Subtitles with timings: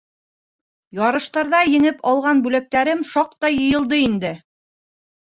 [0.99, 4.33] Ярыштарҙа еңеп алған бүләктәрем шаҡтай йыйылды инде.